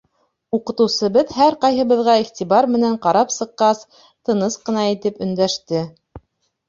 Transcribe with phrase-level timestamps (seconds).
[0.57, 3.85] Уҡытыусыбыҙ һәр ҡайһыбыҙға иғтибар менән ҡарап сыҡҡас,
[4.31, 5.85] тыныс ҡына итеп өндәште: